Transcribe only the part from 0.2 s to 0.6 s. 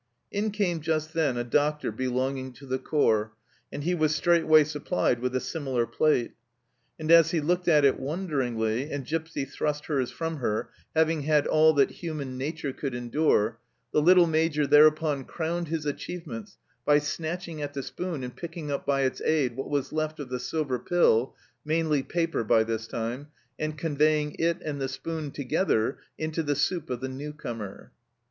In